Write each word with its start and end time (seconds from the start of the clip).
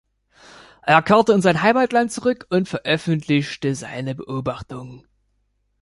Er 0.81 1.03
kehrte 1.03 1.31
in 1.33 1.43
sein 1.43 1.61
Heimatland 1.61 2.11
zurück 2.11 2.47
und 2.49 2.67
veröffentlichte 2.67 3.75
seine 3.75 4.15
Beobachtungen. 4.15 5.05